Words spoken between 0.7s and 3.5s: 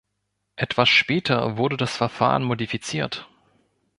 später wurde das Verfahren modifiziert.